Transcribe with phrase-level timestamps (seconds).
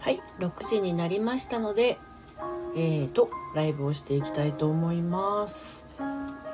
[0.00, 1.98] はい6時になりましたので
[2.76, 5.86] えーとライブをしていきたいと思います。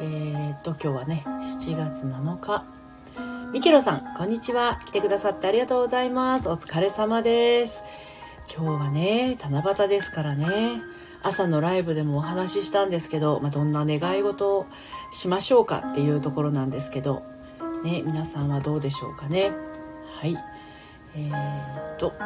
[0.01, 2.64] えーと今日はね7月7日。
[3.53, 4.80] ミケロさんこんにちは。
[4.87, 6.48] 来てくださってありがとうございます。
[6.48, 7.83] お疲れ様です。
[8.54, 10.83] 今日はね七夕ですからね。
[11.22, 14.67] 朝のライブでもお話ししたんですけど、まあ、どんな願い事を
[15.13, 17.23] しましょうかっていうところなんですけど、
[17.84, 19.52] ね、皆さんはどうでしょうかね。
[20.20, 20.37] はい。
[21.16, 22.24] えー、っと、今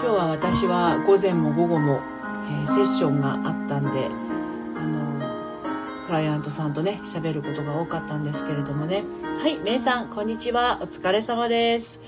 [0.00, 2.00] 日は私は午前も午後も、
[2.44, 4.08] えー、セッションがあったんで、
[4.76, 9.04] あの、クライアントさんとね、喋ることが多かったんですけれどもね。
[9.40, 10.78] はい、めいさん、こんにちは。
[10.82, 12.00] お疲れ様です。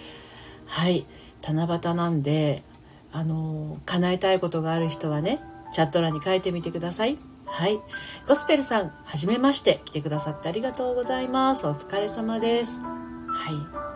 [0.66, 1.06] はい、
[1.42, 2.64] 七夕なんで、
[3.12, 5.40] あの叶えたいことがある人はね
[5.72, 7.80] チャット欄に書いてみてくださいはい
[8.26, 13.89] ゴスペルさんはじめまして来てくださってありがとうございますお疲れ様ですはい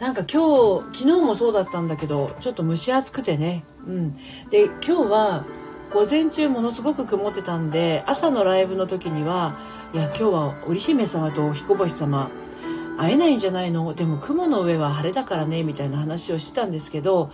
[0.00, 3.64] なんか今日昨日もそうだったんだけどちょっと蒸し暑くてね。
[3.86, 4.16] うん。
[4.48, 5.44] で今日は
[5.92, 9.58] 午前中ものすごく曇ってたんで朝のライブの時には
[9.92, 12.30] いや今日は織姫様と彦星様
[12.96, 13.92] 会えないんじゃないの？
[13.92, 17.30] でも雲の上は晴れだからねみたいな話をしてたんですけど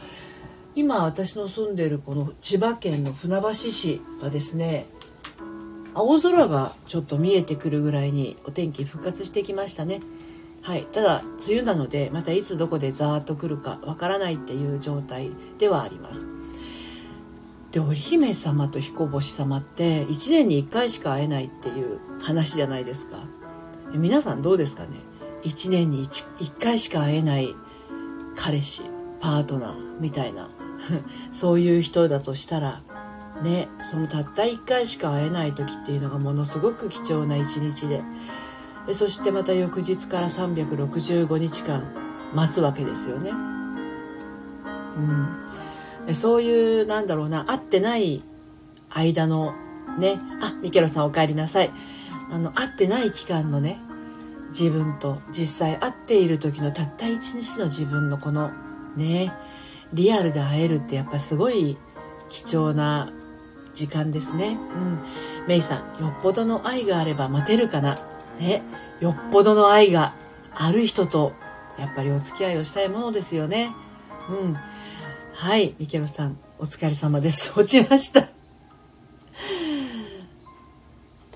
[0.75, 4.87] 今私の住んでるこの千葉県の船橋市はですね
[5.95, 10.01] 青空がちょっと見えてくるぐらいにお天気復活してきましたね。
[10.67, 16.27] はいただ梅雨なのでまたいつどこでザーッと来るかわからないっていう状態ではあります。
[17.71, 23.19] で織姫様と彦星様って1年に1回しか会えないっていう話じゃないですか。
[23.95, 24.89] 皆さんどうですかね。
[25.45, 27.55] 1年に 1, 1回しか会えない
[28.35, 28.83] 彼氏
[29.21, 30.51] パートナーみたいな。
[31.31, 32.83] そういう人だとしたら
[33.41, 38.03] ねそのたった1回しか会えない時っていうのがものすごく貴重な一日で。
[38.87, 41.85] でそしてまた翌日から365日間
[42.35, 43.31] 待つわけですよね。
[46.07, 48.23] うん、そういうなんだろうな会ってない
[48.89, 49.55] 間の
[49.99, 51.71] ねあミケロさんお帰りなさい
[52.31, 53.79] あの会ってない期間のね
[54.49, 58.53] 自分と実際会っている時のたった一日の自分のこの
[58.97, 59.35] ね
[59.93, 61.77] リアルで会えるってやっぱすごい
[62.29, 63.13] 貴重な
[63.75, 64.59] 時間ですね。
[64.75, 64.99] うん。
[65.47, 67.97] メイさん、よっぽどの愛があれば待てるかな。
[68.39, 68.63] ね。
[69.01, 70.15] よっぽどの愛が
[70.55, 71.33] ある人と、
[71.79, 73.75] やっぱりお付き合いをしたいものですよね。
[74.31, 74.57] うん。
[75.35, 77.53] はい、ミケロさん、お疲れ様です。
[77.59, 78.29] 落ちました。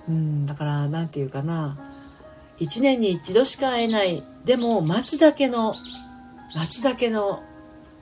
[0.09, 1.79] うん、だから、なんていうかな。
[2.59, 4.23] 一年に一度しか会えない。
[4.45, 5.75] でも、待つだけの、
[6.55, 7.43] 待つだけの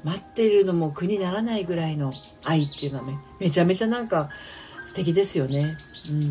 [0.04, 2.12] 待っているのも苦にならないぐらいの
[2.44, 4.30] 愛っていうのはめめちゃめちゃなんか
[4.86, 5.76] 素敵ですよね。
[6.10, 6.24] うん。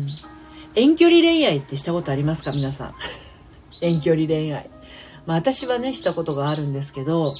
[0.74, 2.52] 遠距離恋愛ってしたことありますか？
[2.52, 2.94] 皆さん。
[3.80, 4.70] 遠距離恋愛。
[5.26, 7.34] まあ私はね、したことがあるんですけど、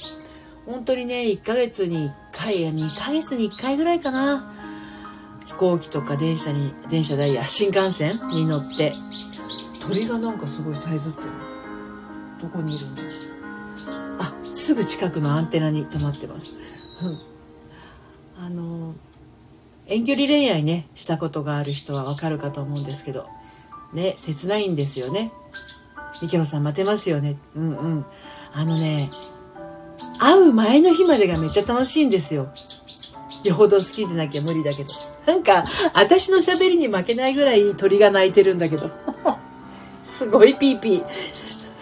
[0.65, 4.53] 本当にね、1ヶ月に1回や2ヶ月に1回ぐらいかな。
[5.45, 8.93] 飛行機とか電車に、電車ダイヤ、新幹線に乗って、
[9.81, 11.29] 鳥がなんかすごいさえずってる。
[12.41, 13.01] どこにいるんだ。
[14.19, 18.93] あすぐ近くのアンテナに止まってます、うん、あの
[19.89, 23.27] 遠距離恋愛ねしたことがある人はわかるかと思うんですけど。
[23.91, 25.31] ね切ないんですよね。
[26.21, 27.37] ミケロさん待てますよね。
[27.55, 28.05] うんうん。
[28.53, 29.09] あのね
[30.19, 32.49] 会う前の日までがめっちゃ楽しいんですよ。
[33.45, 34.89] よほど好きでなきゃ無理だけど。
[35.25, 35.63] なんか
[35.93, 38.91] 私の喋りに負けないぐらい鳥が鳴いてるんだけど。
[40.05, 41.03] すごいピーピー。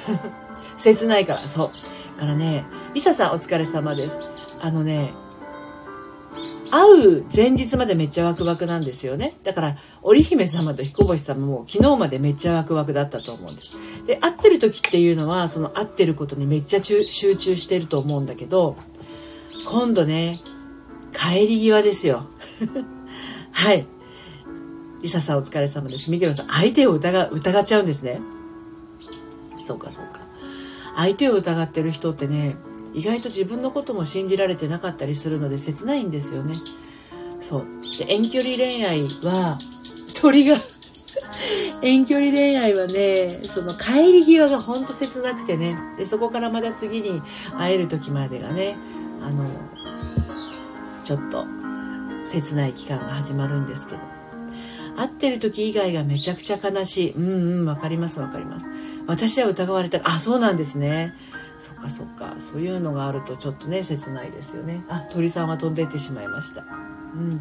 [0.78, 2.20] 切ないからそう。
[2.20, 4.58] からね、リサさんお疲れ様です。
[4.60, 5.14] あのね、
[6.72, 9.36] 会う前日までめっちゃワクワクなんですよね。
[9.44, 13.76] だから、織姫様と彦星様も昨日までめっちゃワクワクだったと思うんです。
[14.06, 18.76] で、会ってる時っていうのは、その会ってることにめっちゃ集中してると思うんだけど、
[19.66, 20.38] 今度ね、
[21.14, 22.28] 帰り際ですよ。
[23.52, 23.86] はい。
[25.02, 26.10] リサさんお疲れ様です。
[26.10, 28.20] ミケロさん、相手を疑疑っちゃうんですね。
[29.60, 30.22] そうか、そうか。
[30.96, 32.56] 相手を疑ってる人ってね
[32.98, 36.56] 意外と自分のことも信じられてなかったりするので切ないんですよね。
[37.40, 37.66] そう。
[38.00, 39.56] で遠距離恋愛は
[40.16, 40.58] 鳥が
[41.84, 45.78] 遠距離恋愛はねその帰り際がほんと切なくてね。
[46.00, 47.22] でそこからまた次に
[47.56, 48.76] 会える時までがね
[49.22, 49.46] あの
[51.04, 51.46] ちょっと
[52.26, 54.02] 切ない期間が始まるんですけど。
[54.98, 57.12] 会ってる時以外がめちゃくちゃ悲しい。
[57.12, 58.68] うんうんわかりますわかります。
[59.06, 60.02] 私は疑われた。
[60.04, 61.14] あそうなんですね。
[61.60, 62.36] そっかそっか。
[62.40, 64.84] そういうのがあるとちょっとね切ないですよね。
[64.90, 66.62] あ鳥さんは飛んでいってしまいました。
[66.62, 66.66] う
[67.18, 67.40] ん。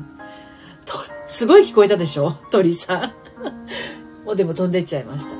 [0.84, 0.94] と
[1.26, 2.30] すごい聞こえたでしょ？
[2.50, 3.12] 鳥さん。
[4.24, 5.32] もうでも飛んでっちゃいました。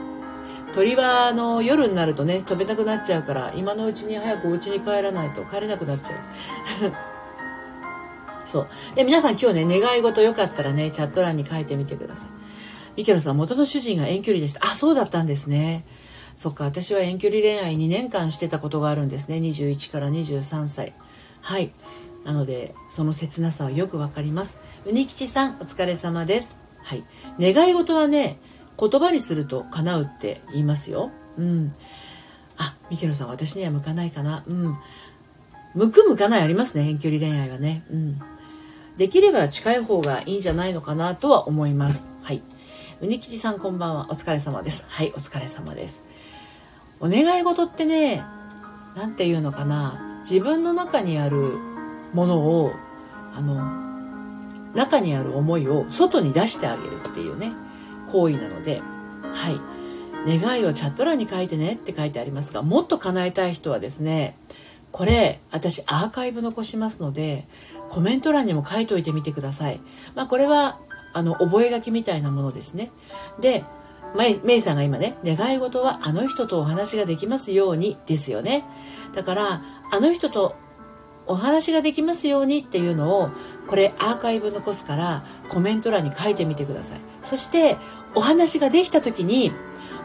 [0.72, 6.92] 鳥はあの夜になるとね飛べなくなっちゃうから今のうちに早くお家に帰らないと帰れなくなっちゃう。
[8.44, 8.68] そう。
[8.94, 12.28] で皆さん今日ね願い事よかったらねチャット欄に書いてみてください。
[12.96, 14.66] ミケロさん元の主人が遠距離でした。
[14.66, 15.84] あそうだったんですね。
[16.36, 19.36] そっか私は遠距離恋愛2年間してたことがあるんですね。
[19.36, 20.92] 21から23歳。
[21.40, 21.72] はい。
[22.24, 24.60] なのでその切なさはよくわかります。
[24.84, 26.58] うにきちさんお疲れ様です。
[26.82, 27.04] はい。
[27.40, 28.38] 願い事はね
[28.78, 31.10] 言葉にすると叶うって言いますよ。
[31.38, 31.72] うん。
[32.58, 34.44] あミケロさん私には向かないかな。
[34.46, 34.76] うん。
[35.74, 37.84] 向く向かないありますね遠距離恋愛はね。
[37.90, 38.20] うん。
[38.98, 42.06] できれば近い方がいいんじゃないのかなとは思います。
[42.22, 42.42] はい。
[42.98, 44.06] うにきちさんこんばんは。
[44.08, 44.86] お疲れ様です。
[44.88, 46.06] はいお疲れ様です。
[46.98, 48.24] お願い事ってね
[48.96, 50.20] 何て言うのかな。
[50.20, 51.58] 自分の中にある
[52.14, 52.72] ものを
[53.34, 57.52] あの中にある思いを外に出してあげるっていうね
[58.10, 58.80] 行為なので。
[59.30, 59.60] はい。
[60.26, 64.36] 願いをチャット欄に書いてねって書いてありますがもっと叶えたい人はですね
[64.90, 67.46] これ私アーカイブ残しますので
[67.90, 69.80] コメント欄にも書いといてみてください。
[70.14, 70.80] まあこれは
[71.16, 72.92] あの覚書みたいなものですね。
[73.40, 73.64] で
[74.44, 78.64] メイさんが今ね願い事はあの人とお話ができますようにですよね。
[79.14, 80.54] だからあの人と
[81.26, 83.30] お話ができますようにっていうのを
[83.66, 87.00] これアーカイブ残すからコメント欄に書いてみてください。
[87.22, 87.78] そして
[88.14, 89.52] お話ができた時に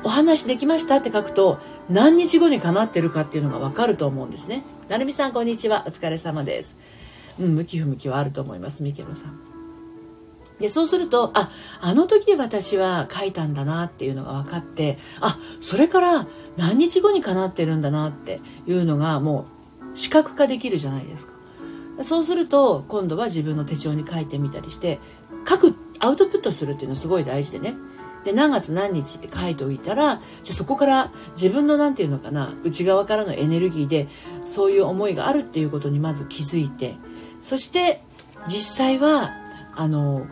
[0.03, 1.59] お話できましたって書くと
[1.89, 4.63] 何日後にかなってるかっていうのがわかると思うんですね。
[4.87, 5.83] なるみさんこんにちは。
[5.85, 6.77] お疲れ様です。
[7.37, 8.81] うん向き不向きはあると思います。
[8.81, 9.50] ミケロさん。
[10.61, 19.47] でそうするとああの時私は書いたんだなっていうのが分かってあそれから何日後にかなってるんだなっていうのがも
[19.93, 21.33] う視覚化できるじゃないですか。
[22.03, 24.99] そうすると今度は自分の手帳に書いてみたりして
[25.47, 27.75] 書くアウトプットするっていうのはすごい大事でね。
[28.23, 34.07] で何月何日って書いておいたらじゃそこから自分の何て言うのかな内側からのエネルギーで
[34.45, 36.95] そういう思いがあるっていうことにまず気づいて
[37.41, 38.03] そして
[38.47, 39.31] 実際は
[39.75, 40.27] あの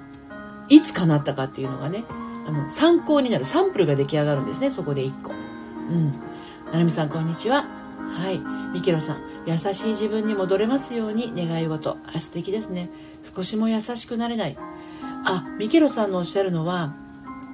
[0.70, 2.06] いつ叶ったかっていうのがね
[2.48, 5.32] あの参考になるサンプルが出来上がるんですねそこで1個。
[5.32, 6.12] うん。
[6.72, 7.68] なるみさんこんにちは。
[7.98, 8.40] はい。
[8.74, 11.98] ミケロさん優しい自分に戻れますように願い事。
[12.06, 12.90] あ素敵ですね。
[13.36, 14.58] 少しも優しくなれない。
[15.26, 16.94] あミケロさんのおっしゃるのは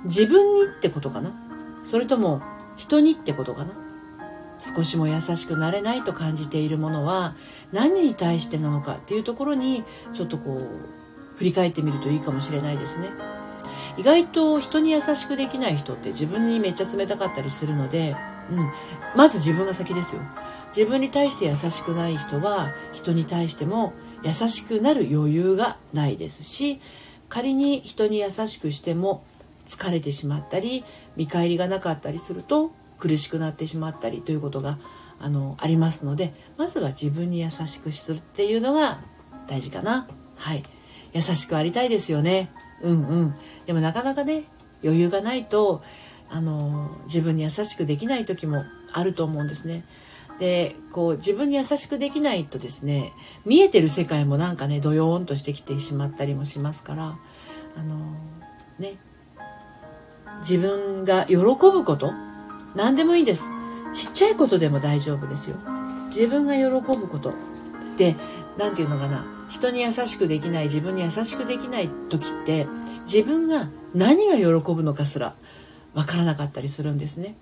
[0.03, 1.31] 自分にってことかな？
[1.83, 2.41] それとも
[2.75, 3.71] 人にってことかな？
[4.62, 7.35] 少しも優しくなれないと感じているものは
[7.71, 9.83] 何に対してなのかっていうところに
[10.13, 10.67] ちょっとこう
[11.35, 13.09] 振り返ってみるといいかもしれないですね。
[13.97, 18.15] 意外と人に優しくできない人って自分にめっちゃ冷たかったりするので、
[18.51, 18.71] うん、
[19.15, 20.21] まず自分が先ですよ。
[20.75, 23.93] 自分に対して優しくない人は人に対しても
[24.23, 26.81] 優しくなる余裕がないですし
[27.29, 29.23] 仮に人に優しくしても
[29.65, 30.83] 疲れてしまったり
[31.15, 34.77] 見返りがなかったりすると苦しくなってしまったりということが
[35.17, 38.99] あのありますのでまずは自分に優しくするっていうのが
[39.47, 40.07] 大事かな。
[40.35, 40.63] はい。
[41.15, 42.51] 優しくありたいですよね。
[42.81, 43.35] うんうん。
[43.65, 44.44] でもなかなかね
[44.83, 45.81] 余裕がないと
[46.29, 49.85] あの自分に優しくできない時もあると思うんですね。
[50.39, 53.13] でこう自分に優しくできないとですね
[53.45, 57.17] 見えてる世界もなんかねドヨーンとしてきてしまったりもしますから
[57.77, 57.95] あの
[58.77, 58.97] ね
[60.39, 62.12] 自分が喜ぶこと
[62.75, 63.50] 何でもいいです。
[63.94, 65.56] ちっちゃいことでも大丈夫ですよ。
[66.09, 67.33] 自分が喜ぶこと。
[67.97, 68.17] で
[68.57, 69.35] 何て言うのかな。
[69.49, 72.67] 人に優しくできない自分に優しくできない時って
[73.05, 75.35] 自分が何が喜ぶのかすら
[75.93, 77.35] 分からなかったりするんですね、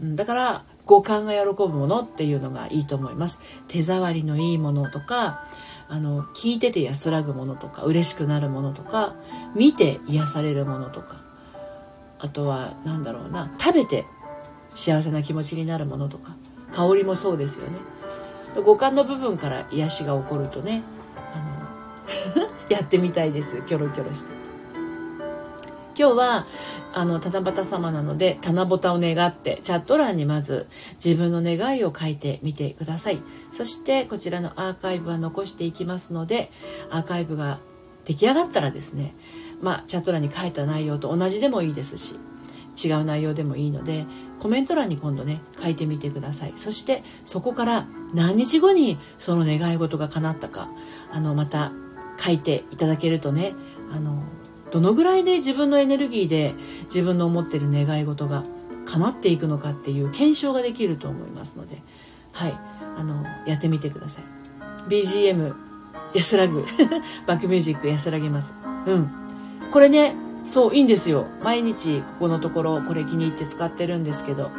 [0.00, 3.40] だから五感が喜ぶものっていうのがいいと思います。
[3.68, 5.46] 手触りのいいものとか
[5.88, 9.16] あの聞いてて安らぐものとか嬉しくなるものとか
[9.54, 11.22] 見て癒されるものとか
[12.18, 14.04] あとは何だろうな食べて
[14.74, 16.36] 幸せな気持ちになるものとか
[16.72, 17.78] 香りもそうですよね。
[18.64, 20.82] 五感の部分から癒しが起こるとね
[22.68, 23.62] やってみたいです。
[23.62, 24.40] キョロキョロして。
[25.98, 26.46] 今日は
[26.94, 30.66] あの七夕様なので七夕を願ってチャット欄にまず
[31.02, 33.18] 自分の願いを書いてみてください。
[33.50, 36.50] そしてこちらのアーカイブは残していきますので
[36.90, 37.58] アーカイブが
[38.06, 39.14] 出来上がったらですね
[39.60, 42.18] まあチャット欄に書いた内容と同じでもいいですし
[42.82, 44.06] 違う内容でもいいので
[44.38, 46.54] コメント欄に今度ね書いてみてください。
[46.56, 50.70] そしてそこから何日後にその願い事が叶ったか
[51.12, 51.72] あのまた
[52.20, 53.54] 書いていただけるとね
[53.90, 54.22] あの
[54.70, 58.44] どのぐらいで自分のエネルギーで自分の思ってる願い事が
[58.86, 61.82] 叶っていくのかっていう検証ができると思いますので
[62.32, 62.58] はい
[62.96, 64.24] あのやってみてください。
[64.88, 65.54] BGM
[66.14, 66.64] 安らぐ。
[67.26, 68.54] バックミュージック安らげます。
[68.86, 69.10] うん。
[69.70, 71.26] これねそういいんですよ。
[71.42, 74.50] 毎日ここのところこれ気に入って使ってるんですけど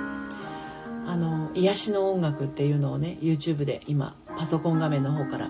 [1.05, 5.49] あの癒しの音楽っていうのをね YouTube で今パソコン画面の方から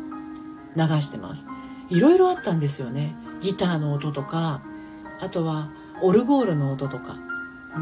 [0.76, 1.46] 流してます。
[1.92, 3.14] いろいろあったんですよね。
[3.42, 4.62] ギターの音とか
[5.20, 5.70] あとは
[6.02, 7.18] オルゴールの音とか、
[7.76, 7.80] う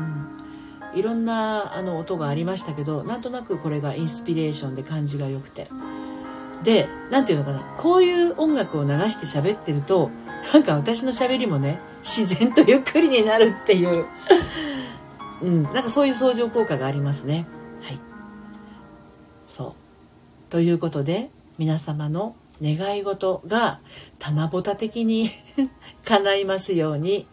[0.96, 5.70] ん、いろんなあの音がありましたけどなんとなくこれがインスピレーションで感じが良くて。
[6.64, 7.74] で何て言うのかな。
[7.78, 10.10] こういう音楽を流して喋ってると
[10.54, 14.06] なんか私の喋りもね自然とゆっくりになるっていう。
[15.42, 15.64] うん。
[15.64, 17.48] なんかそういう相乗効果がありますね。
[17.82, 18.00] はい。
[19.48, 19.68] そ
[20.50, 20.52] う。
[20.52, 23.80] ということで皆様の願い事が
[24.18, 25.30] 棚ぼた的に
[26.06, 27.28] 叶いますように。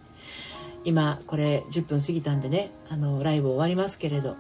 [0.85, 2.71] 今これ10分過ぎたんでね。
[2.89, 4.37] あのライブ終わりますけれど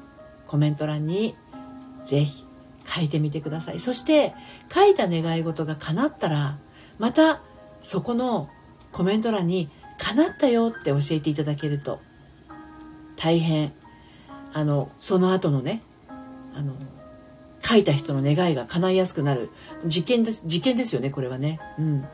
[0.46, 1.34] コメント欄に
[2.04, 2.44] ぜひ
[2.86, 3.80] 書いてみてください。
[3.80, 4.32] そして
[4.72, 6.58] 書いた願い事が叶ったら
[6.98, 7.42] また
[7.82, 8.48] そこの
[8.92, 12.00] コメント欄に「叶ったよ」って教えていただけると
[13.16, 13.72] 大変。
[14.52, 15.82] あのその後のね
[16.54, 16.72] あの
[17.66, 19.50] 書いた人の願いが叶いやすくなる。
[19.84, 21.58] 実験です実験ですよねこれはね。
[21.78, 22.08] うん。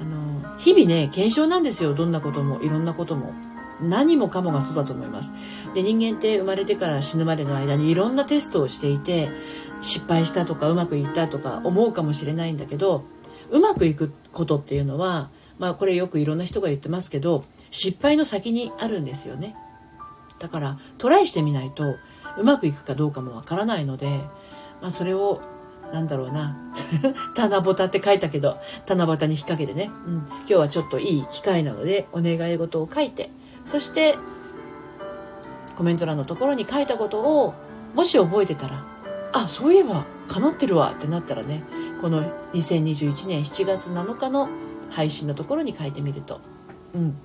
[0.00, 1.94] あの日々ね検証なんですよ。
[1.94, 3.32] どんなこともいろんなことも。
[3.80, 5.32] 何もかもがそうだと思います。
[5.74, 9.30] で人間って生まれてから死ぬまでの間にいろんなテストをしていて
[9.80, 13.04] 失敗したとかうまくいったとか思うかもしれないんだけど
[13.50, 19.54] うまくいくことっていうのはまあこれよくいろんな人が言ってますけど失敗の先にあるんですよね。
[20.40, 21.96] だからトライしてみないと
[22.38, 24.20] うまくいくかどうかもわからないので、
[24.80, 25.40] まあ、それを
[25.92, 26.56] なんだろうな。
[27.36, 33.30] 七夕って書いたけど七夕に引っ掛けてね、うん、今日はちょっといい機会なのでお願い事を書いて。
[33.68, 34.16] そして
[35.76, 37.54] コメント欄のところに書いたことを
[37.94, 38.82] もし覚えてたら
[39.32, 41.62] あそういえば叶ってるわってなったらね
[42.00, 44.48] この2021年7月7日の
[44.88, 46.40] 配信のところに書いてみると。
[46.94, 47.16] うん。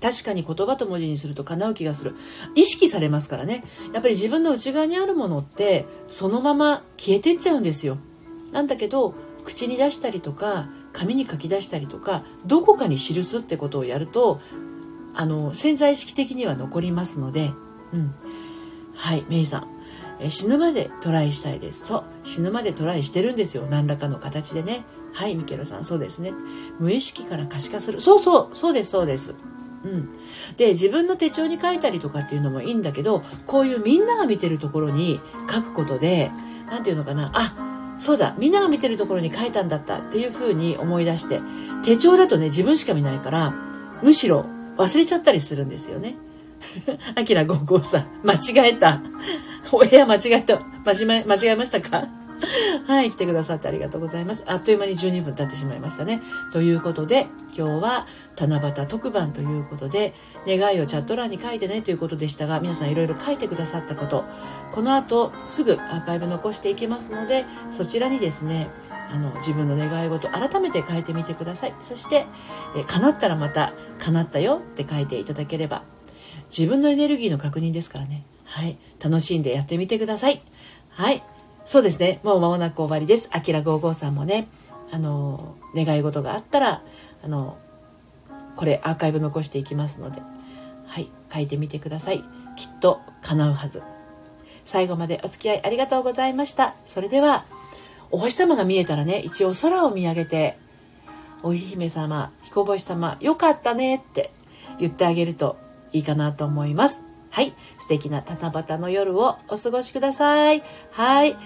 [0.00, 2.14] 確かに言葉と文字にすると叶う気がする。
[2.54, 3.64] 意識されますからね。
[3.92, 7.98] やっぱり自分の内側にあるものってそのまま消えてっちゃうんですよ。
[8.52, 14.40] なんだけど口に出したりとか紙に書き出したりとかどこかに記すってことをやると
[15.14, 17.52] あの潜在意識的には残りますので、
[17.92, 18.14] うん、
[18.94, 19.68] はいメイさん。
[20.20, 21.86] え死ぬまでトライしたいです。
[21.86, 22.04] そう。
[22.22, 23.66] 死ぬまでトライしてるんですよ。
[23.68, 24.84] 何らかの形でね。
[25.12, 25.84] はいミケロさん。
[25.84, 26.32] そうですね。
[26.78, 28.00] 無意識から可視化する。
[28.00, 28.56] そうそう。
[28.56, 29.34] そうですそうです。
[29.84, 30.08] うん、
[30.56, 36.30] で自分の手帳に書いたりとかっていうのもいいんだけどこういうみんなが見てるところに書くことで
[36.70, 41.40] 何て言うのかなあそうだみんなが見てるところに書いたんだったっていうふうに思い出して
[41.84, 43.54] 手帳だとね自分しか見ないから
[44.02, 46.16] むしろ忘れちゃったりするんですよね。
[47.14, 49.00] あきら55さん間違えた。
[49.70, 50.60] お部屋間違えた。
[50.84, 52.23] 間違間違えましたか？
[52.86, 54.44] はい、来てくださってありがとうございます。
[54.46, 56.22] あっという間に12分経ってしまいましたね。
[56.52, 60.14] ということで、今日は七夕特番ということで、
[60.46, 64.24] 願いをチャット欄に書いてねということでしたが、皆さんいろいろ書いてくださったこと、
[64.72, 68.68] この後すぐアーカイブ残していきますので、そちらにですね、
[69.10, 71.74] あの自分の願い事改めて書いてみてください。
[71.80, 72.26] そして、
[72.76, 75.82] え叶ったらまた、叶ったよって書いていただければ、
[76.56, 78.24] 自分のエネルギーの確認ですからね。
[78.44, 78.78] はい。
[79.02, 80.42] 楽しんでやってみてください。
[80.90, 81.22] はい。
[81.64, 82.20] そうですね。
[82.22, 83.28] もう間もなく終わりです。
[83.32, 84.48] あきら55さんもね、
[84.92, 86.82] あの、願い事があったら、
[87.22, 87.56] あの、
[88.56, 90.22] これアーカイブ残していきますので、
[90.86, 92.22] はい、書いてみてください。
[92.56, 93.82] きっと叶うはず。
[94.64, 96.74] 最後までお付き合いありがとうございました。
[96.86, 97.44] それでは、
[98.10, 100.58] お星様が見えたらね、一応空を見上げて、
[101.42, 104.32] お姫様、彦星様、よかったねって
[104.78, 105.58] 言ってあげると
[105.92, 107.03] いいかなと思います。
[107.34, 107.52] はい。
[107.78, 110.62] 素敵な七夕の夜をお過ごしください。
[110.92, 111.36] はい。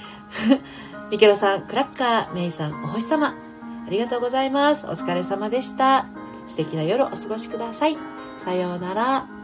[1.11, 3.29] ミケロさん、クラッカー、メイさん、お星様。
[3.29, 4.85] ありがとうございます。
[4.85, 6.05] お疲れ様でした。
[6.47, 7.97] 素敵な夜をお過ごしください。
[8.45, 9.38] さようなら。